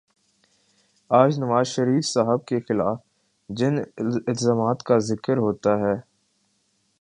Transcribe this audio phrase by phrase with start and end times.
[1.11, 2.97] آج نوازشریف صاحب کے خلاف
[3.49, 5.95] جن الزامات کا ذکر ہوتا ہے،